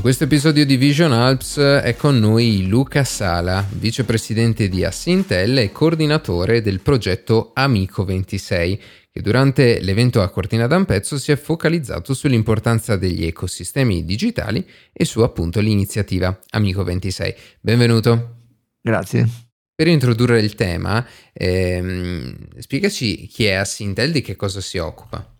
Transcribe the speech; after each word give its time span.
In 0.00 0.06
questo 0.06 0.24
episodio 0.24 0.64
di 0.64 0.78
Vision 0.78 1.12
Alps 1.12 1.58
è 1.58 1.94
con 1.94 2.18
noi 2.18 2.66
Luca 2.68 3.04
Sala, 3.04 3.62
vicepresidente 3.70 4.70
di 4.70 4.82
Assintel 4.82 5.58
e 5.58 5.72
coordinatore 5.72 6.62
del 6.62 6.80
progetto 6.80 7.50
Amico 7.52 8.06
26, 8.06 8.80
che 9.10 9.20
durante 9.20 9.78
l'evento 9.82 10.22
a 10.22 10.30
Cortina 10.30 10.66
d'Ampezzo 10.66 11.18
si 11.18 11.32
è 11.32 11.36
focalizzato 11.36 12.14
sull'importanza 12.14 12.96
degli 12.96 13.26
ecosistemi 13.26 14.02
digitali 14.06 14.66
e 14.90 15.04
su 15.04 15.20
appunto 15.20 15.60
l'iniziativa 15.60 16.40
Amico 16.52 16.82
26. 16.82 17.34
Benvenuto. 17.60 18.36
Grazie. 18.80 19.28
Per 19.74 19.86
introdurre 19.86 20.40
il 20.40 20.54
tema, 20.54 21.06
ehm, 21.30 22.58
spiegaci 22.58 23.26
chi 23.26 23.44
è 23.44 23.52
Assintel, 23.52 24.12
di 24.12 24.22
che 24.22 24.34
cosa 24.34 24.62
si 24.62 24.78
occupa. 24.78 25.36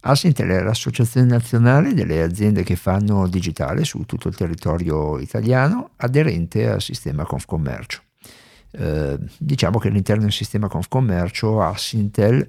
Asintel 0.00 0.48
è 0.48 0.62
l'associazione 0.62 1.26
nazionale 1.26 1.92
delle 1.92 2.22
aziende 2.22 2.62
che 2.62 2.76
fanno 2.76 3.26
digitale 3.26 3.84
su 3.84 4.04
tutto 4.04 4.28
il 4.28 4.36
territorio 4.36 5.18
italiano, 5.18 5.90
aderente 5.96 6.68
al 6.68 6.80
sistema 6.80 7.24
Confcommercio. 7.24 8.02
Eh, 8.70 9.18
diciamo 9.38 9.78
che 9.78 9.88
all'interno 9.88 10.22
del 10.22 10.32
sistema 10.32 10.68
Confcommercio 10.68 11.62
Asintel 11.62 12.46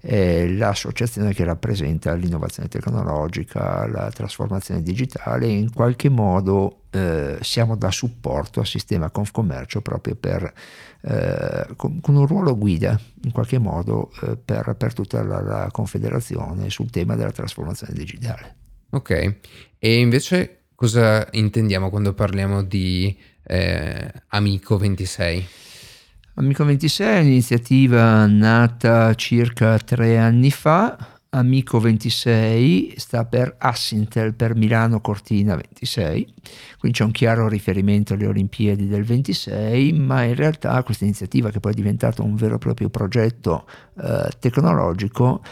è 0.00 0.46
l'associazione 0.46 1.34
che 1.34 1.44
rappresenta 1.44 2.14
l'innovazione 2.14 2.68
tecnologica, 2.68 3.86
la 3.86 4.10
trasformazione 4.10 4.82
digitale 4.82 5.46
e 5.46 5.50
in 5.50 5.72
qualche 5.72 6.08
modo 6.08 6.84
eh, 6.90 7.36
siamo 7.42 7.76
da 7.76 7.90
supporto 7.90 8.60
al 8.60 8.66
sistema 8.66 9.10
Confcommercio 9.10 9.82
proprio 9.82 10.16
per, 10.16 10.52
eh, 11.02 11.66
con, 11.76 12.00
con, 12.00 12.16
un 12.16 12.26
ruolo 12.26 12.56
guida 12.56 12.98
in 13.24 13.30
qualche 13.30 13.58
modo 13.58 14.10
eh, 14.22 14.36
per, 14.36 14.74
per, 14.76 14.94
tutta 14.94 15.22
la, 15.22 15.42
la 15.42 15.68
confederazione 15.70 16.70
sul 16.70 16.90
tema 16.90 17.14
della 17.14 17.32
trasformazione 17.32 17.92
digitale. 17.92 18.56
Ok, 18.90 19.36
e 19.78 19.98
invece 19.98 20.62
cosa 20.74 21.28
intendiamo 21.32 21.90
quando 21.90 22.14
parliamo 22.14 22.62
di 22.62 23.16
eh, 23.44 24.12
Amico 24.28 24.78
26? 24.78 25.46
Amico 26.40 26.64
26 26.64 27.06
è 27.06 27.20
un'iniziativa 27.20 28.24
nata 28.24 29.14
circa 29.14 29.76
tre 29.76 30.16
anni 30.16 30.50
fa. 30.50 30.96
Amico 31.28 31.78
26 31.78 32.94
sta 32.96 33.26
per 33.26 33.56
Assintel 33.58 34.32
per 34.32 34.54
Milano 34.54 35.02
Cortina 35.02 35.54
26, 35.54 36.34
quindi 36.78 36.96
c'è 36.96 37.04
un 37.04 37.10
chiaro 37.10 37.46
riferimento 37.46 38.14
alle 38.14 38.26
Olimpiadi 38.26 38.88
del 38.88 39.04
26, 39.04 39.92
ma 39.92 40.22
in 40.22 40.34
realtà 40.34 40.82
questa 40.82 41.04
iniziativa 41.04 41.50
che 41.50 41.60
poi 41.60 41.72
è 41.72 41.74
diventata 41.74 42.22
un 42.22 42.34
vero 42.36 42.54
e 42.54 42.58
proprio 42.58 42.88
progetto 42.88 43.66
eh, 44.02 44.30
tecnologico 44.38 45.42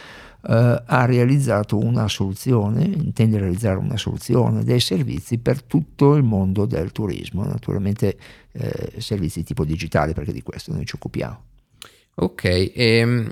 eh, 0.47 0.83
ha 0.84 1.05
realizzato 1.05 1.78
una 1.78 2.08
soluzione, 2.08 2.84
intende 2.84 3.39
realizzare 3.39 3.78
una 3.78 3.97
soluzione 3.97 4.62
dei 4.64 4.81
servizi 4.81 5.39
per 5.39 5.62
tutto 5.62 6.14
il 6.14 6.22
mondo 6.22 6.64
del 6.64 6.92
turismo, 6.92 7.44
naturalmente 7.44 8.17
eh, 8.53 8.92
servizi 8.98 9.42
tipo 9.42 9.64
digitale 9.64 10.12
perché 10.12 10.33
di 10.33 10.42
questo 10.42 10.72
noi 10.72 10.86
ci 10.86 10.94
occupiamo. 10.94 11.42
Ok, 12.20 12.72
ehm, 12.75 13.31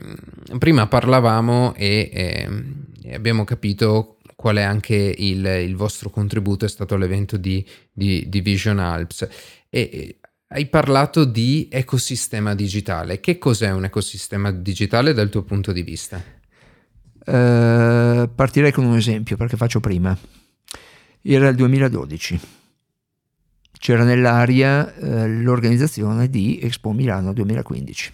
prima 0.58 0.86
parlavamo 0.86 1.74
e, 1.74 2.10
ehm, 2.12 2.86
abbiamo 3.12 3.44
capito 3.44 4.18
qual 4.36 4.56
è 4.56 4.62
anche 4.62 4.94
il, 4.94 5.44
il, 5.44 5.74
vostro 5.74 6.08
contributo, 6.10 6.66
è 6.66 6.68
stato 6.68 6.96
l'evento 6.96 7.36
di, 7.36 7.66
di, 7.90 8.28
di 8.28 8.40
Vision 8.40 8.78
Alps. 8.78 9.26
E, 9.68 10.18
hai 10.48 10.66
parlato 10.66 11.24
di 11.24 11.68
ecosistema 11.70 12.54
digitale. 12.54 13.18
Che 13.18 13.38
cos'è 13.38 13.72
un 13.72 13.84
ecosistema 13.84 14.52
digitale 14.52 15.12
dal 15.12 15.30
tuo 15.30 15.42
punto 15.42 15.72
di 15.72 15.82
vista? 15.82 16.22
Eh, 17.28 18.28
partirei 18.32 18.70
con 18.70 18.84
un 18.84 18.96
esempio 18.96 19.36
perché 19.36 19.56
faccio 19.56 19.80
prima. 19.80 20.16
Era 21.20 21.48
il 21.48 21.56
2012. 21.56 22.40
C'era 23.78 24.04
nell'aria 24.04 24.94
eh, 24.94 25.28
l'organizzazione 25.28 26.30
di 26.30 26.60
Expo 26.62 26.92
Milano 26.92 27.32
2015. 27.32 28.12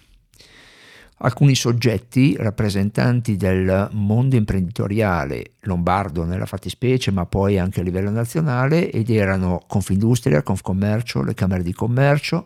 Alcuni 1.25 1.55
soggetti, 1.55 2.35
rappresentanti 2.37 3.37
del 3.37 3.87
mondo 3.91 4.35
imprenditoriale 4.35 5.51
lombardo 5.61 6.25
nella 6.25 6.45
fattispecie, 6.45 7.11
ma 7.11 7.25
poi 7.25 7.57
anche 7.57 7.79
a 7.79 7.83
livello 7.83 8.09
nazionale, 8.09 8.91
ed 8.91 9.09
erano 9.09 9.63
Confindustria, 9.65 10.41
Confcommercio, 10.41 11.23
le 11.23 11.33
Camere 11.33 11.63
di 11.63 11.71
Commercio, 11.71 12.45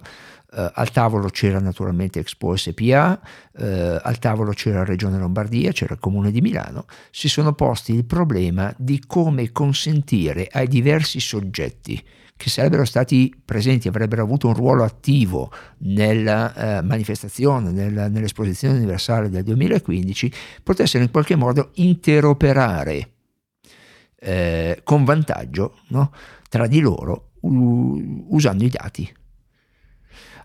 Uh, 0.58 0.72
al 0.74 0.90
tavolo 0.90 1.30
c'era 1.30 1.60
naturalmente 1.60 2.18
Expo 2.18 2.56
SPA, 2.56 3.22
eh, 3.56 4.00
al 4.02 4.18
tavolo 4.18 4.54
c'era 4.54 4.84
Regione 4.84 5.20
Lombardia, 5.20 5.72
c'era 5.72 5.94
il 5.94 6.00
Comune 6.00 6.32
di 6.32 6.42
Milano, 6.42 6.86
si 7.12 7.30
sono 7.30 7.54
posti 7.54 7.94
il 7.94 8.06
problema 8.06 8.74
di 8.76 9.04
come 9.06 9.52
consentire 9.52 10.48
ai 10.52 10.68
diversi 10.68 11.20
soggetti 11.20 12.04
che 12.36 12.50
sarebbero 12.50 12.86
stati 12.86 13.32
presenti, 13.46 13.88
avrebbero 13.88 14.24
avuto 14.24 14.48
un 14.48 14.56
ruolo 14.56 14.84
attivo 14.84 15.52
nella 15.82 16.52
uh, 16.56 16.84
manifestazione, 16.84 17.70
nella, 17.70 18.08
nell'esposizione 18.08 18.78
universale 18.78 19.30
del 19.30 19.44
2015, 19.44 20.34
potessero 20.64 21.04
in 21.04 21.12
qualche 21.12 21.36
modo 21.36 21.70
interoperare 21.76 23.12
con 24.84 25.06
vantaggio 25.06 25.82
no? 25.90 26.12
tra 26.50 26.66
di 26.66 26.80
loro 26.80 27.34
usando 27.42 28.64
i 28.64 28.70
dati. 28.70 29.14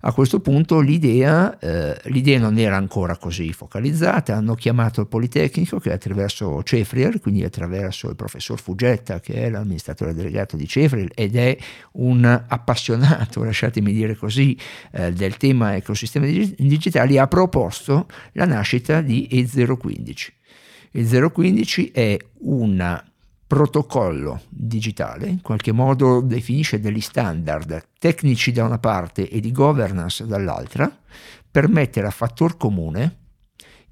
A 0.04 0.12
questo 0.12 0.40
punto 0.40 0.80
l'idea, 0.80 1.56
eh, 1.60 1.96
l'idea, 2.06 2.40
non 2.40 2.58
era 2.58 2.76
ancora 2.76 3.16
così 3.16 3.52
focalizzata, 3.52 4.34
hanno 4.34 4.56
chiamato 4.56 5.00
il 5.00 5.06
Politecnico 5.06 5.78
che 5.78 5.92
attraverso 5.92 6.60
Cefriel, 6.64 7.20
quindi 7.20 7.44
attraverso 7.44 8.08
il 8.08 8.16
professor 8.16 8.58
Fugetta 8.60 9.20
che 9.20 9.34
è 9.34 9.48
l'amministratore 9.48 10.12
delegato 10.12 10.56
di 10.56 10.66
Cefriel 10.66 11.12
ed 11.14 11.36
è 11.36 11.56
un 11.92 12.24
appassionato, 12.24 13.44
lasciatemi 13.44 13.92
dire 13.92 14.16
così, 14.16 14.58
eh, 14.90 15.12
del 15.12 15.36
tema 15.36 15.76
ecosistemi 15.76 16.52
digitali, 16.58 17.18
ha 17.18 17.28
proposto 17.28 18.08
la 18.32 18.44
nascita 18.44 19.02
di 19.02 19.28
E015. 19.30 20.32
E015 20.94 21.92
è 21.92 22.18
una 22.40 23.11
protocollo 23.52 24.40
digitale, 24.48 25.26
in 25.26 25.42
qualche 25.42 25.72
modo 25.72 26.22
definisce 26.22 26.80
degli 26.80 27.02
standard 27.02 27.88
tecnici 27.98 28.50
da 28.50 28.64
una 28.64 28.78
parte 28.78 29.28
e 29.28 29.40
di 29.40 29.52
governance 29.52 30.26
dall'altra, 30.26 30.90
per 31.50 31.68
mettere 31.68 32.06
a 32.06 32.10
fattor 32.10 32.56
comune 32.56 33.16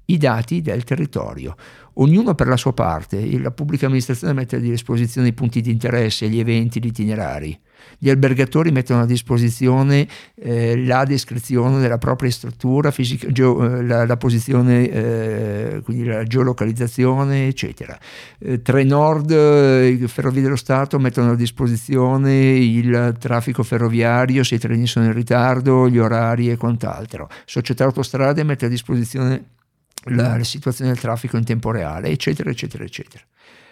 i 0.05 0.17
dati 0.17 0.63
del 0.63 0.83
territorio, 0.83 1.55
ognuno 1.93 2.35
per 2.35 2.47
la 2.47 2.57
sua 2.57 2.73
parte. 2.73 3.39
La 3.39 3.51
pubblica 3.51 3.85
amministrazione 3.85 4.33
mette 4.33 4.57
a 4.57 4.59
disposizione 4.59 5.29
i 5.29 5.33
punti 5.33 5.61
di 5.61 5.71
interesse, 5.71 6.29
gli 6.29 6.39
eventi, 6.39 6.81
gli 6.81 6.87
itinerari 6.87 7.59
gli 7.97 8.09
albergatori 8.09 8.71
mettono 8.71 9.01
a 9.01 9.05
disposizione 9.05 10.07
eh, 10.35 10.83
la 10.85 11.03
descrizione 11.03 11.79
della 11.79 11.97
propria 11.97 12.31
struttura 12.31 12.91
fisica, 12.91 13.31
geo, 13.31 13.63
eh, 13.63 13.83
la, 13.83 14.05
la, 14.05 14.17
posizione, 14.17 14.89
eh, 14.89 15.81
quindi 15.83 16.05
la 16.05 16.23
geolocalizzazione, 16.23 17.47
eccetera. 17.47 17.97
Eh, 18.39 18.61
Trenord, 18.61 19.31
eh, 19.31 20.03
Ferrovie 20.07 20.41
dello 20.41 20.55
Stato 20.55 20.99
mettono 20.99 21.31
a 21.31 21.35
disposizione 21.35 22.55
il 22.55 23.15
traffico 23.19 23.63
ferroviario, 23.63 24.43
se 24.43 24.55
i 24.55 24.59
treni 24.59 24.87
sono 24.87 25.05
in 25.05 25.13
ritardo, 25.13 25.89
gli 25.89 25.97
orari 25.97 26.49
e 26.49 26.57
quant'altro. 26.57 27.29
Società 27.45 27.83
Autostrade 27.83 28.43
mette 28.43 28.65
a 28.65 28.69
disposizione 28.69 29.59
la, 30.05 30.37
la 30.37 30.43
situazione 30.43 30.91
del 30.91 30.99
traffico 30.99 31.37
in 31.37 31.43
tempo 31.43 31.71
reale, 31.71 32.09
eccetera, 32.09 32.49
eccetera, 32.49 32.83
eccetera. 32.83 33.23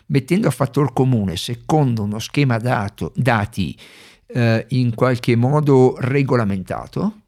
Mettendo 0.08 0.48
a 0.48 0.52
fattor 0.52 0.94
comune, 0.94 1.38
secondo 1.38 2.04
uno 2.04 2.20
schema 2.20 2.58
dato, 2.58 3.12
dati 3.16 3.78
eh, 4.28 4.66
in 4.70 4.94
qualche 4.96 5.36
modo 5.36 5.96
regolamentato, 6.00 7.22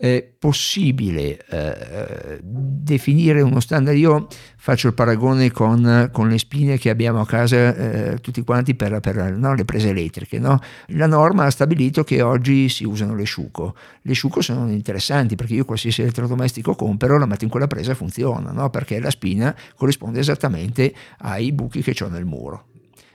è 0.00 0.26
possibile 0.38 1.44
eh, 1.50 2.40
definire 2.42 3.42
uno 3.42 3.60
standard. 3.60 3.98
Io 3.98 4.28
faccio 4.56 4.86
il 4.86 4.94
paragone 4.94 5.50
con, 5.50 6.08
con 6.10 6.30
le 6.30 6.38
spine 6.38 6.78
che 6.78 6.88
abbiamo 6.88 7.20
a 7.20 7.26
casa 7.26 7.76
eh, 7.76 8.18
tutti 8.22 8.42
quanti 8.42 8.74
per, 8.74 8.98
per 9.00 9.36
no, 9.36 9.54
le 9.54 9.66
prese 9.66 9.90
elettriche. 9.90 10.38
No? 10.38 10.58
La 10.86 11.06
norma 11.06 11.44
ha 11.44 11.50
stabilito 11.50 12.02
che 12.02 12.22
oggi 12.22 12.70
si 12.70 12.84
usano 12.84 13.14
le 13.14 13.24
sciuco. 13.24 13.74
Le 14.00 14.14
sciuco 14.14 14.40
sono 14.40 14.70
interessanti 14.70 15.36
perché 15.36 15.52
io 15.52 15.66
qualsiasi 15.66 16.00
elettrodomestico 16.00 16.74
compro, 16.74 17.18
la 17.18 17.26
metto 17.26 17.44
in 17.44 17.50
quella 17.50 17.66
presa 17.66 17.92
e 17.92 17.94
funziona, 17.94 18.52
no? 18.52 18.70
perché 18.70 19.00
la 19.00 19.10
spina 19.10 19.54
corrisponde 19.76 20.18
esattamente 20.18 20.94
ai 21.18 21.52
buchi 21.52 21.82
che 21.82 21.94
ho 22.02 22.08
nel 22.08 22.24
muro. 22.24 22.69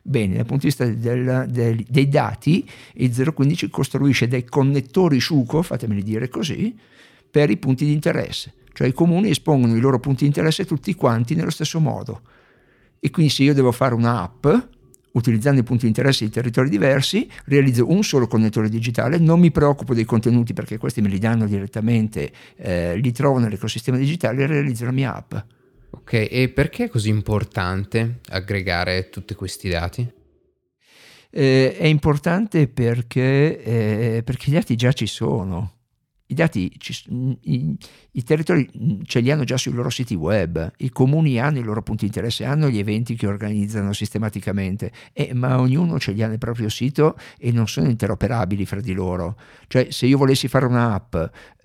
Bene, 0.07 0.35
dal 0.35 0.45
punto 0.45 0.67
di 0.67 0.67
vista 0.67 0.85
del, 0.85 1.47
del, 1.49 1.83
dei 1.89 2.07
dati, 2.07 2.63
il 2.93 3.33
015 3.33 3.71
costruisce 3.71 4.27
dei 4.27 4.43
connettori 4.43 5.19
SUCO, 5.19 5.63
fatemeli 5.63 6.03
dire 6.03 6.29
così, 6.29 6.77
per 7.31 7.49
i 7.49 7.57
punti 7.57 7.85
di 7.85 7.91
interesse. 7.91 8.53
Cioè 8.71 8.85
i 8.85 8.93
comuni 8.93 9.31
espongono 9.31 9.75
i 9.75 9.79
loro 9.79 9.99
punti 9.99 10.19
di 10.19 10.27
interesse 10.27 10.63
tutti 10.63 10.93
quanti 10.93 11.33
nello 11.33 11.49
stesso 11.49 11.79
modo. 11.79 12.21
E 12.99 13.09
quindi 13.09 13.31
se 13.31 13.41
io 13.41 13.55
devo 13.55 13.71
fare 13.71 13.95
un'app, 13.95 14.45
utilizzando 15.13 15.61
i 15.61 15.63
punti 15.63 15.81
di 15.81 15.87
interesse 15.87 16.23
di 16.23 16.29
territori 16.29 16.69
diversi, 16.69 17.27
realizzo 17.45 17.89
un 17.89 18.03
solo 18.03 18.27
connettore 18.27 18.69
digitale, 18.69 19.17
non 19.17 19.39
mi 19.39 19.49
preoccupo 19.49 19.95
dei 19.95 20.05
contenuti 20.05 20.53
perché 20.53 20.77
questi 20.77 21.01
me 21.01 21.09
li 21.09 21.17
danno 21.17 21.47
direttamente, 21.47 22.31
eh, 22.57 22.95
li 22.95 23.11
trovo 23.11 23.39
nell'ecosistema 23.39 23.97
digitale 23.97 24.43
e 24.43 24.45
realizzo 24.45 24.85
la 24.85 24.91
mia 24.91 25.15
app. 25.15 25.33
Ok, 26.05 26.27
e 26.29 26.51
perché 26.53 26.83
è 26.83 26.87
così 26.87 27.09
importante 27.09 28.19
aggregare 28.29 29.09
tutti 29.09 29.33
questi 29.33 29.69
dati? 29.69 30.07
Eh, 31.31 31.75
è 31.75 31.85
importante 31.85 32.67
perché, 32.67 33.63
eh, 33.63 34.21
perché, 34.23 34.51
i 34.51 34.53
dati 34.53 34.75
già 34.75 34.91
ci 34.91 35.07
sono. 35.07 35.74
I 36.27 36.33
dati, 36.33 36.73
ci, 36.79 37.37
i, 37.41 37.77
i, 38.11 38.23
territori 38.23 38.67
ce 39.05 39.19
li 39.19 39.29
hanno 39.29 39.43
già 39.43 39.57
sui 39.57 39.73
loro 39.73 39.91
siti 39.91 40.15
web, 40.15 40.71
i 40.77 40.89
comuni 40.89 41.39
hanno 41.39 41.59
i 41.59 41.63
loro 41.63 41.83
punti 41.83 42.01
di 42.01 42.07
interesse, 42.07 42.45
hanno 42.45 42.67
gli 42.67 42.79
eventi 42.79 43.15
che 43.15 43.27
organizzano 43.27 43.93
sistematicamente, 43.93 44.91
eh, 45.13 45.35
ma 45.35 45.59
ognuno 45.59 45.99
ce 45.99 46.13
li 46.13 46.23
ha 46.23 46.27
nel 46.27 46.39
proprio 46.39 46.67
sito 46.69 47.15
e 47.37 47.51
non 47.51 47.67
sono 47.67 47.89
interoperabili 47.89 48.65
fra 48.65 48.81
di 48.81 48.93
loro. 48.93 49.37
Cioè 49.67 49.91
se 49.91 50.07
io 50.07 50.17
volessi 50.17 50.47
fare 50.47 50.65
un'app 50.65 51.15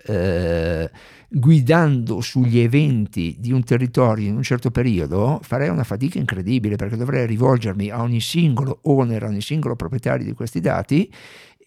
eh, 0.06 0.90
guidando 1.28 2.20
sugli 2.20 2.58
eventi 2.58 3.36
di 3.38 3.52
un 3.52 3.64
territorio 3.64 4.28
in 4.28 4.36
un 4.36 4.42
certo 4.42 4.70
periodo, 4.70 5.40
farei 5.42 5.70
una 5.70 5.84
fatica 5.84 6.18
incredibile 6.18 6.76
perché 6.76 6.96
dovrei 6.96 7.26
rivolgermi 7.26 7.88
a 7.88 8.02
ogni 8.02 8.20
singolo 8.20 8.80
owner, 8.82 9.22
a 9.22 9.28
ogni 9.28 9.40
singolo 9.40 9.74
proprietario 9.74 10.26
di 10.26 10.32
questi 10.32 10.60
dati 10.60 11.10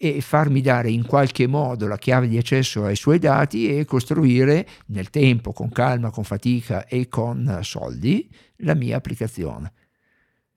e 0.04 0.20
farmi 0.20 0.60
dare 0.60 0.90
in 0.90 1.06
qualche 1.06 1.46
modo 1.46 1.86
la 1.86 1.96
chiave 1.96 2.28
di 2.28 2.36
accesso 2.36 2.84
ai 2.84 2.94
suoi 2.94 3.18
dati 3.18 3.74
e 3.74 3.86
costruire 3.86 4.66
nel 4.88 5.08
tempo, 5.08 5.54
con 5.54 5.70
calma, 5.70 6.10
con 6.10 6.24
fatica 6.24 6.86
e 6.86 7.08
con 7.08 7.60
soldi 7.62 8.28
la 8.56 8.74
mia 8.74 8.98
applicazione. 8.98 9.72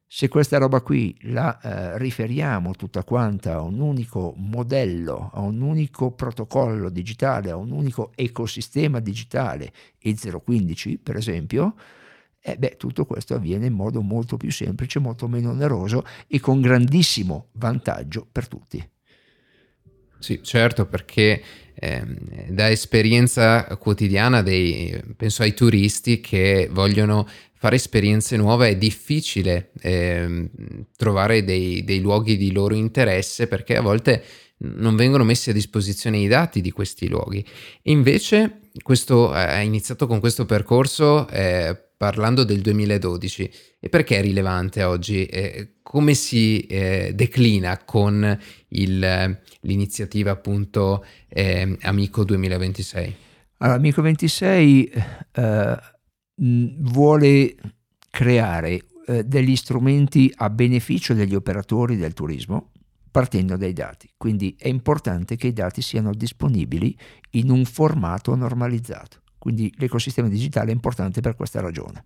Se 0.06 0.28
questa 0.28 0.58
roba 0.58 0.82
qui 0.82 1.18
la 1.22 1.60
eh, 1.62 1.98
riferiamo 1.98 2.74
tutta 2.74 3.06
quanta 3.06 3.54
a 3.54 3.62
un 3.62 3.80
unico 3.80 4.34
modello, 4.36 5.32
a 5.34 5.40
un 5.40 5.62
unico 5.62 6.12
protocollo 6.12 6.90
digitale, 6.90 7.50
a 7.50 7.56
un 7.56 7.72
unico 7.72 8.12
ecosistema 8.16 9.00
digitale 9.00 9.72
e 9.98 10.14
015 10.14 10.98
per 10.98 11.16
esempio, 11.16 11.76
eh 12.42 12.58
beh, 12.58 12.76
tutto 12.76 13.06
questo 13.06 13.36
avviene 13.36 13.68
in 13.68 13.74
modo 13.74 14.02
molto 14.02 14.36
più 14.36 14.52
semplice, 14.52 15.00
molto 15.00 15.30
meno 15.30 15.52
oneroso 15.52 16.04
e 16.28 16.42
con 16.42 16.60
grandissimo 16.60 17.48
vantaggio 17.54 18.28
per 18.30 18.50
tutti. 18.50 18.96
Sì, 20.20 20.40
certo, 20.42 20.86
perché 20.86 21.42
eh, 21.76 22.04
da 22.50 22.70
esperienza 22.70 23.64
quotidiana 23.78 24.42
dei, 24.42 25.00
penso 25.16 25.44
ai 25.44 25.54
turisti 25.54 26.20
che 26.20 26.68
vogliono 26.72 27.28
fare 27.54 27.76
esperienze 27.76 28.38
nuove 28.38 28.70
è 28.70 28.76
difficile 28.76 29.72
eh, 29.82 30.50
trovare 30.96 31.44
dei, 31.44 31.84
dei, 31.84 32.02
luoghi 32.02 32.38
di 32.38 32.52
loro 32.52 32.76
interesse 32.76 33.48
perché 33.48 33.76
a 33.76 33.82
volte 33.82 34.24
non 34.60 34.96
vengono 34.96 35.24
messi 35.24 35.52
a 35.52 35.54
disposizione 35.54 36.18
i 36.18 36.28
dati 36.28 36.62
di 36.62 36.72
questi 36.72 37.08
luoghi. 37.08 37.46
Invece 37.84 38.62
questo, 38.82 39.34
eh, 39.34 39.40
ha 39.40 39.62
iniziato 39.62 40.08
con 40.08 40.20
questo 40.20 40.46
percorso 40.46 41.28
eh, 41.30 41.87
parlando 41.98 42.44
del 42.44 42.62
2012 42.62 43.52
e 43.80 43.90
perché 43.90 44.20
è 44.20 44.22
rilevante 44.22 44.84
oggi? 44.84 45.26
Eh, 45.26 45.80
come 45.82 46.14
si 46.14 46.62
eh, 46.62 47.12
declina 47.16 47.84
con 47.84 48.40
il, 48.70 49.40
l'iniziativa 49.62 50.32
appunto 50.32 51.04
eh, 51.28 51.78
Amico 51.82 52.24
2026? 52.24 53.16
Allora, 53.58 53.78
Amico 53.78 54.02
26 54.04 54.92
vuole 56.40 57.56
creare 58.12 58.82
eh, 59.08 59.24
degli 59.24 59.56
strumenti 59.56 60.32
a 60.36 60.50
beneficio 60.50 61.14
degli 61.14 61.34
operatori 61.34 61.96
del 61.96 62.14
turismo 62.14 62.72
partendo 63.10 63.58
dai 63.58 63.74
dati. 63.74 64.10
Quindi 64.16 64.56
è 64.60 64.68
importante 64.68 65.38
che 65.38 65.48
i 65.48 65.54
dati 65.54 65.82
siano 65.82 66.14
disponibili 66.14 66.96
in 67.32 67.50
un 67.50 67.66
formato 67.66 68.36
normalizzato. 68.36 69.22
Quindi 69.48 69.74
l'ecosistema 69.78 70.28
digitale 70.28 70.72
è 70.72 70.74
importante 70.74 71.22
per 71.22 71.38
questa 71.38 71.62
ragione. 71.62 72.04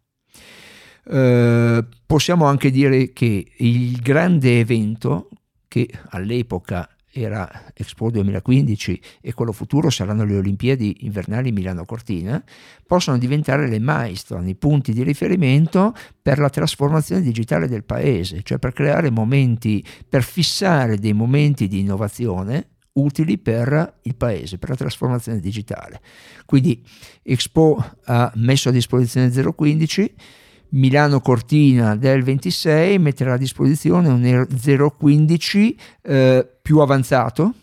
Eh, 1.06 1.84
possiamo 2.06 2.46
anche 2.46 2.70
dire 2.70 3.14
che 3.14 3.52
il 3.58 4.00
grande 4.00 4.60
evento 4.60 5.30
che 5.68 5.90
all'epoca 6.10 6.88
era 7.12 7.72
Expo 7.74 8.12
2015 8.12 9.02
e 9.22 9.34
quello 9.34 9.54
futuro 9.54 9.90
saranno 9.90 10.24
le 10.24 10.38
Olimpiadi 10.38 10.98
invernali 11.00 11.52
Milano-Cortina, 11.52 12.44
possono 12.86 13.18
diventare 13.18 13.68
le 13.68 13.80
milestone, 13.80 14.52
i 14.52 14.56
punti 14.56 14.94
di 14.94 15.02
riferimento 15.02 15.96
per 16.22 16.38
la 16.38 16.50
trasformazione 16.50 17.24
digitale 17.24 17.68
del 17.68 17.86
paese, 17.86 18.44
cioè 18.44 18.60
per 18.60 18.72
creare 18.72 19.10
momenti, 19.10 19.84
per 20.08 20.22
fissare 20.22 21.00
dei 21.00 21.14
momenti 21.14 21.68
di 21.68 21.80
innovazione 21.80 22.68
utili 22.94 23.38
per 23.38 24.00
il 24.04 24.16
paese, 24.16 24.58
per 24.58 24.70
la 24.70 24.76
trasformazione 24.76 25.40
digitale. 25.40 26.02
Quindi 26.46 26.84
Expo 27.24 27.84
ha 28.06 28.32
messo 28.36 28.70
a 28.70 28.72
disposizione 28.72 29.30
015 29.30 30.14
Milano 30.74 31.20
Cortina 31.20 31.96
del 31.96 32.24
26 32.24 32.98
metterà 32.98 33.34
a 33.34 33.38
disposizione 33.38 34.08
un 34.08 34.48
015 34.98 35.78
eh, 36.02 36.50
più 36.62 36.80
avanzato 36.80 37.54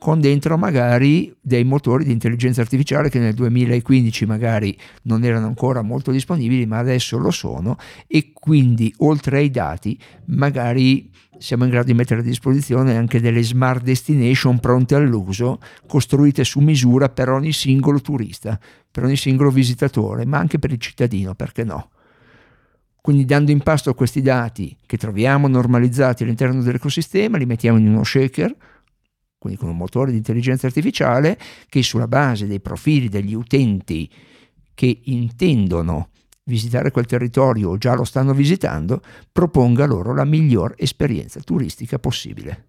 con 0.00 0.18
dentro 0.18 0.56
magari 0.56 1.30
dei 1.42 1.62
motori 1.62 2.04
di 2.04 2.12
intelligenza 2.12 2.62
artificiale 2.62 3.10
che 3.10 3.18
nel 3.18 3.34
2015 3.34 4.24
magari 4.24 4.74
non 5.02 5.22
erano 5.24 5.46
ancora 5.46 5.82
molto 5.82 6.10
disponibili 6.10 6.64
ma 6.64 6.78
adesso 6.78 7.18
lo 7.18 7.30
sono 7.30 7.76
e 8.06 8.32
quindi 8.32 8.92
oltre 9.00 9.36
ai 9.36 9.50
dati 9.50 9.98
magari 10.28 11.10
siamo 11.36 11.64
in 11.64 11.70
grado 11.70 11.86
di 11.88 11.94
mettere 11.94 12.20
a 12.20 12.22
disposizione 12.22 12.96
anche 12.96 13.20
delle 13.20 13.42
smart 13.42 13.82
destination 13.82 14.58
pronte 14.58 14.94
all'uso 14.94 15.60
costruite 15.86 16.44
su 16.44 16.60
misura 16.60 17.10
per 17.10 17.28
ogni 17.28 17.52
singolo 17.52 18.00
turista, 18.00 18.58
per 18.90 19.04
ogni 19.04 19.16
singolo 19.16 19.50
visitatore 19.50 20.24
ma 20.24 20.38
anche 20.38 20.58
per 20.58 20.72
il 20.72 20.78
cittadino, 20.78 21.34
perché 21.34 21.62
no? 21.62 21.90
Quindi 23.02 23.26
dando 23.26 23.50
in 23.50 23.60
pasto 23.60 23.92
questi 23.92 24.22
dati 24.22 24.74
che 24.86 24.96
troviamo 24.96 25.46
normalizzati 25.46 26.22
all'interno 26.22 26.62
dell'ecosistema, 26.62 27.36
li 27.36 27.46
mettiamo 27.46 27.78
in 27.78 27.88
uno 27.88 28.02
shaker, 28.02 28.56
quindi 29.40 29.58
con 29.58 29.70
un 29.70 29.76
motore 29.78 30.10
di 30.10 30.18
intelligenza 30.18 30.66
artificiale, 30.66 31.38
che 31.70 31.82
sulla 31.82 32.06
base 32.06 32.46
dei 32.46 32.60
profili 32.60 33.08
degli 33.08 33.32
utenti 33.32 34.08
che 34.74 35.00
intendono 35.04 36.10
visitare 36.44 36.90
quel 36.90 37.06
territorio 37.06 37.70
o 37.70 37.78
già 37.78 37.94
lo 37.94 38.04
stanno 38.04 38.34
visitando, 38.34 39.00
proponga 39.32 39.86
loro 39.86 40.14
la 40.14 40.24
miglior 40.24 40.74
esperienza 40.76 41.40
turistica 41.40 41.98
possibile. 41.98 42.66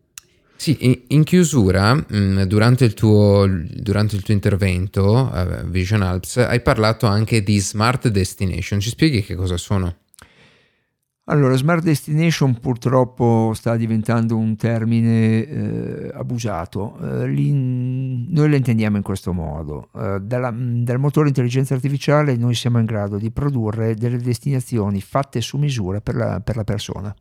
Sì, 0.55 1.03
in 1.07 1.23
chiusura, 1.23 1.93
mm, 1.93 2.43
durante 2.43 2.85
il 2.85 2.93
tuo, 2.93 3.45
durante 3.49 4.15
il 4.15 4.21
tuo 4.21 4.33
intervento 4.33 5.29
a 5.29 5.63
Vision 5.63 6.03
Alps, 6.03 6.37
hai 6.37 6.61
parlato 6.61 7.05
anche 7.05 7.43
di 7.43 7.59
smart 7.59 8.07
destination. 8.07 8.79
Ci 8.79 8.89
spieghi 8.89 9.23
che 9.23 9.35
cosa 9.35 9.57
sono? 9.57 10.00
Allora, 11.31 11.55
smart 11.55 11.81
destination 11.81 12.59
purtroppo 12.59 13.53
sta 13.55 13.77
diventando 13.77 14.35
un 14.35 14.57
termine 14.57 15.45
eh, 15.45 16.11
abusato. 16.13 16.97
Eh, 16.99 17.25
noi 17.25 18.49
lo 18.49 18.55
intendiamo 18.57 18.97
in 18.97 19.01
questo 19.01 19.31
modo. 19.31 19.91
Eh, 19.95 20.19
dalla, 20.21 20.53
dal 20.53 20.99
motore 20.99 21.29
intelligenza 21.29 21.73
artificiale 21.73 22.35
noi 22.35 22.53
siamo 22.53 22.79
in 22.79 22.85
grado 22.85 23.17
di 23.17 23.31
produrre 23.31 23.95
delle 23.95 24.17
destinazioni 24.17 24.99
fatte 24.99 25.39
su 25.39 25.57
misura 25.57 26.01
per 26.01 26.15
la, 26.15 26.41
per 26.41 26.57
la 26.57 26.65
persona. 26.65 27.15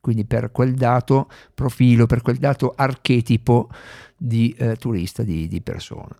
Quindi 0.00 0.24
per 0.24 0.50
quel 0.50 0.72
dato 0.72 1.28
profilo, 1.52 2.06
per 2.06 2.22
quel 2.22 2.38
dato 2.38 2.72
archetipo 2.74 3.68
di 4.16 4.54
eh, 4.56 4.76
turista, 4.76 5.22
di, 5.22 5.46
di 5.46 5.60
persona. 5.60 6.16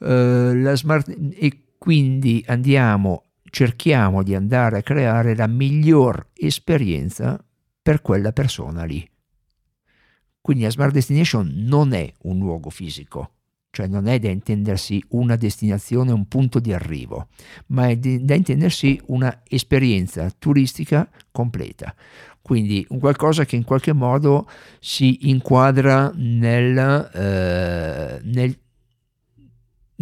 Eh, 0.00 0.72
smart, 0.74 1.16
e 1.36 1.58
quindi 1.78 2.42
andiamo 2.48 3.26
cerchiamo 3.52 4.22
di 4.22 4.34
andare 4.34 4.78
a 4.78 4.82
creare 4.82 5.36
la 5.36 5.46
miglior 5.46 6.30
esperienza 6.32 7.38
per 7.82 8.00
quella 8.00 8.32
persona 8.32 8.84
lì. 8.84 9.06
Quindi 10.40 10.62
la 10.62 10.70
Smart 10.70 10.94
Destination 10.94 11.52
non 11.54 11.92
è 11.92 12.10
un 12.22 12.38
luogo 12.38 12.70
fisico, 12.70 13.34
cioè 13.70 13.88
non 13.88 14.06
è 14.06 14.18
da 14.18 14.30
intendersi 14.30 15.04
una 15.10 15.36
destinazione, 15.36 16.12
un 16.12 16.28
punto 16.28 16.60
di 16.60 16.72
arrivo, 16.72 17.28
ma 17.66 17.88
è 17.88 17.96
da 17.98 18.34
intendersi 18.34 18.98
una 19.08 19.42
esperienza 19.46 20.30
turistica 20.30 21.06
completa. 21.30 21.94
Quindi 22.40 22.84
un 22.88 23.00
qualcosa 23.00 23.44
che 23.44 23.56
in 23.56 23.64
qualche 23.64 23.92
modo 23.92 24.48
si 24.80 25.28
inquadra 25.28 26.10
nel, 26.14 27.10
eh, 27.12 28.20
nel, 28.24 28.58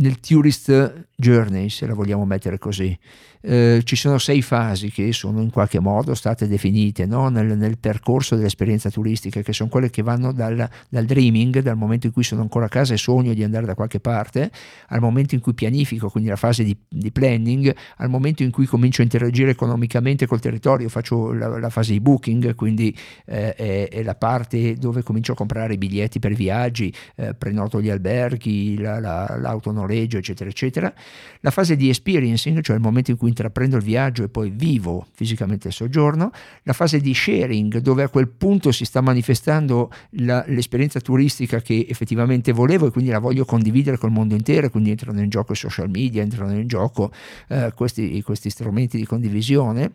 nel 0.00 0.20
tourist 0.20 1.06
journey, 1.16 1.68
se 1.68 1.86
la 1.86 1.94
vogliamo 1.94 2.24
mettere 2.24 2.58
così. 2.58 2.98
Eh, 3.42 3.80
ci 3.84 3.96
sono 3.96 4.18
sei 4.18 4.42
fasi 4.42 4.90
che 4.90 5.14
sono 5.14 5.40
in 5.40 5.50
qualche 5.50 5.80
modo 5.80 6.12
state 6.14 6.46
definite 6.46 7.06
no? 7.06 7.30
nel, 7.30 7.56
nel, 7.56 7.78
percorso 7.78 8.36
dell'esperienza 8.36 8.90
turistica, 8.90 9.40
che 9.40 9.54
sono 9.54 9.70
quelle 9.70 9.88
che 9.88 10.02
vanno 10.02 10.32
dal, 10.32 10.68
dal, 10.90 11.04
dreaming, 11.06 11.60
dal 11.60 11.76
momento 11.76 12.06
in 12.06 12.12
cui 12.12 12.22
sono 12.22 12.42
ancora 12.42 12.66
a 12.66 12.68
casa 12.68 12.92
e 12.92 12.98
sogno 12.98 13.32
di 13.32 13.42
andare 13.42 13.64
da 13.64 13.74
qualche 13.74 13.98
parte, 13.98 14.50
al 14.88 15.00
momento 15.00 15.34
in 15.34 15.40
cui 15.40 15.54
pianifico, 15.54 16.10
quindi 16.10 16.28
la 16.28 16.36
fase 16.36 16.64
di, 16.64 16.76
di 16.86 17.10
planning, 17.10 17.74
al 17.96 18.10
momento 18.10 18.42
in 18.42 18.50
cui 18.50 18.66
comincio 18.66 19.00
a 19.00 19.04
interagire 19.04 19.52
economicamente 19.52 20.26
col 20.26 20.40
territorio, 20.40 20.90
faccio 20.90 21.32
la, 21.32 21.58
la 21.58 21.70
fase 21.70 21.92
di 21.92 22.00
booking, 22.00 22.54
quindi 22.54 22.94
eh, 23.24 23.54
è, 23.54 23.88
è, 23.88 24.02
la 24.02 24.16
parte 24.16 24.74
dove 24.74 25.02
comincio 25.02 25.32
a 25.32 25.34
comprare 25.34 25.74
i 25.74 25.78
biglietti 25.78 26.18
per 26.18 26.34
viaggi, 26.34 26.92
eh, 27.16 27.32
prenoto 27.32 27.80
gli 27.80 27.88
alberghi, 27.88 28.78
la, 28.78 29.00
la, 29.00 29.38
l'auto 29.40 29.72
noleggio, 29.90 30.18
eccetera, 30.18 30.48
eccetera. 30.48 30.92
La 31.40 31.50
fase 31.50 31.76
di 31.76 31.88
experiencing, 31.88 32.60
cioè 32.60 32.76
il 32.76 32.82
momento 32.82 33.10
in 33.10 33.16
cui 33.16 33.28
intraprendo 33.28 33.76
il 33.76 33.82
viaggio 33.82 34.22
e 34.22 34.28
poi 34.28 34.50
vivo 34.50 35.06
fisicamente 35.12 35.68
il 35.68 35.74
soggiorno. 35.74 36.30
La 36.62 36.72
fase 36.72 37.00
di 37.00 37.12
sharing, 37.12 37.78
dove 37.78 38.04
a 38.04 38.08
quel 38.08 38.28
punto 38.28 38.72
si 38.72 38.84
sta 38.84 39.00
manifestando 39.00 39.90
la, 40.10 40.44
l'esperienza 40.46 41.00
turistica 41.00 41.60
che 41.60 41.86
effettivamente 41.88 42.52
volevo 42.52 42.86
e 42.86 42.90
quindi 42.90 43.10
la 43.10 43.18
voglio 43.18 43.44
condividere 43.44 43.98
col 43.98 44.10
mondo 44.10 44.34
intero, 44.34 44.70
quindi 44.70 44.90
entrano 44.90 45.20
in 45.20 45.28
gioco 45.28 45.52
i 45.52 45.56
social 45.56 45.90
media, 45.90 46.22
entrano 46.22 46.52
in 46.52 46.66
gioco 46.66 47.10
eh, 47.48 47.72
questi, 47.74 48.22
questi 48.22 48.50
strumenti 48.50 48.96
di 48.96 49.04
condivisione 49.04 49.92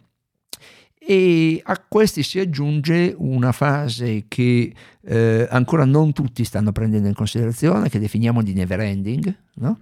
e 1.07 1.62
a 1.63 1.79
questi 1.88 2.24
si 2.24 2.39
aggiunge 2.39 3.13
una 3.15 3.51
fase 3.51 4.25
che 4.27 4.74
eh, 5.03 5.47
ancora 5.51 5.85
non 5.85 6.13
tutti 6.13 6.43
stanno 6.43 6.71
prendendo 6.71 7.07
in 7.07 7.13
considerazione, 7.13 7.89
che 7.89 8.00
definiamo 8.00 8.41
di 8.41 8.53
never 8.53 8.79
ending, 8.79 9.35
no? 9.55 9.77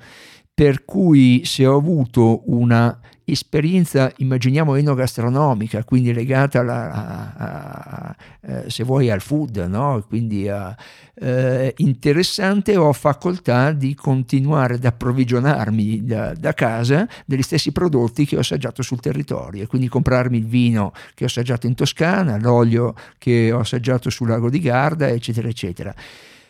per 0.53 0.83
cui 0.83 1.43
se 1.45 1.65
ho 1.65 1.77
avuto 1.77 2.41
una 2.51 2.99
esperienza, 3.25 4.11
immaginiamo, 4.17 4.75
enogastronomica, 4.75 5.83
quindi 5.83 6.13
legata 6.13 6.59
alla, 6.59 6.91
a, 6.91 7.33
a, 7.35 7.45
a, 7.45 8.15
eh, 8.41 8.69
se 8.69 8.83
vuoi 8.83 9.09
al 9.09 9.21
food, 9.21 9.57
no? 9.69 10.03
quindi 10.07 10.47
eh, 10.47 11.73
interessante, 11.77 12.75
ho 12.75 12.91
facoltà 12.91 13.71
di 13.71 13.95
continuare 13.95 14.75
ad 14.75 14.85
approvvigionarmi 14.85 16.03
da, 16.03 16.33
da, 16.33 16.53
casa 16.53 17.07
degli 17.25 17.41
stessi 17.41 17.71
prodotti 17.71 18.25
che 18.25 18.35
ho 18.35 18.39
assaggiato 18.39 18.81
sul 18.81 18.99
territorio, 18.99 19.65
quindi 19.67 19.87
comprarmi 19.87 20.37
il 20.37 20.45
vino 20.45 20.91
che 21.13 21.23
ho 21.23 21.27
assaggiato 21.27 21.65
in 21.65 21.75
Toscana, 21.75 22.37
l'olio 22.37 22.93
che 23.17 23.51
ho 23.51 23.59
assaggiato 23.59 24.09
sul 24.09 24.27
lago 24.27 24.49
di 24.49 24.59
Garda, 24.59 25.07
eccetera, 25.07 25.47
eccetera. 25.47 25.93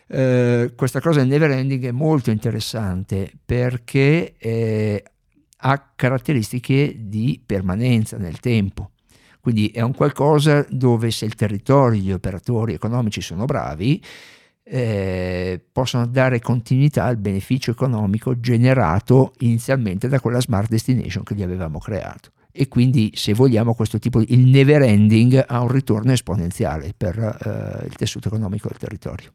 Uh, 0.05 0.75
questa 0.75 0.99
cosa 0.99 1.21
in 1.21 1.29
never 1.29 1.49
ending 1.49 1.85
è 1.85 1.91
molto 1.91 2.29
interessante 2.29 3.31
perché 3.45 4.33
eh, 4.37 5.03
ha 5.65 5.91
caratteristiche 5.95 6.93
di 6.97 7.41
permanenza 7.43 8.17
nel 8.17 8.39
tempo. 8.39 8.91
Quindi 9.39 9.67
è 9.67 9.81
un 9.81 9.93
qualcosa 9.93 10.65
dove 10.69 11.11
se 11.11 11.25
il 11.25 11.35
territorio 11.35 11.99
gli 11.99 12.11
operatori 12.11 12.73
economici 12.73 13.21
sono 13.21 13.45
bravi, 13.45 14.01
eh, 14.63 15.61
possono 15.71 16.05
dare 16.05 16.39
continuità 16.39 17.03
al 17.05 17.17
beneficio 17.17 17.71
economico 17.71 18.39
generato 18.39 19.33
inizialmente 19.39 20.07
da 20.07 20.19
quella 20.19 20.39
smart 20.39 20.69
destination 20.69 21.23
che 21.23 21.35
gli 21.35 21.43
avevamo 21.43 21.79
creato. 21.79 22.31
E 22.51 22.67
quindi, 22.67 23.11
se 23.15 23.33
vogliamo, 23.33 23.73
questo 23.73 23.99
tipo 23.99 24.19
di 24.19 24.33
il 24.33 24.47
never 24.47 24.83
ending 24.83 25.43
ha 25.45 25.59
un 25.61 25.69
ritorno 25.69 26.11
esponenziale 26.11 26.93
per 26.95 27.17
eh, 27.17 27.85
il 27.85 27.95
tessuto 27.95 28.27
economico 28.27 28.67
del 28.67 28.77
territorio. 28.77 29.31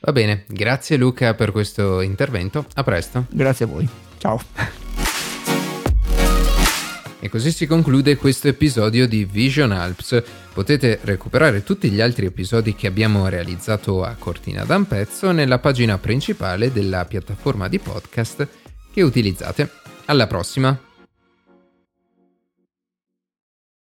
Va 0.00 0.12
bene, 0.12 0.44
grazie 0.48 0.96
Luca 0.96 1.34
per 1.34 1.52
questo 1.52 2.00
intervento. 2.00 2.66
A 2.74 2.82
presto. 2.82 3.26
Grazie 3.30 3.64
a 3.64 3.68
voi. 3.68 3.88
Ciao. 4.18 4.77
E 7.28 7.30
così 7.30 7.52
si 7.52 7.66
conclude 7.66 8.16
questo 8.16 8.48
episodio 8.48 9.06
di 9.06 9.26
Vision 9.26 9.70
Alps. 9.70 10.22
Potete 10.54 10.98
recuperare 11.02 11.62
tutti 11.62 11.90
gli 11.90 12.00
altri 12.00 12.24
episodi 12.24 12.74
che 12.74 12.86
abbiamo 12.86 13.28
realizzato 13.28 14.02
a 14.02 14.16
Cortina 14.18 14.64
d'Ampezzo 14.64 15.30
nella 15.30 15.58
pagina 15.58 15.98
principale 15.98 16.72
della 16.72 17.04
piattaforma 17.04 17.68
di 17.68 17.78
podcast 17.80 18.48
che 18.90 19.02
utilizzate. 19.02 19.70
Alla 20.06 20.26
prossima! 20.26 20.87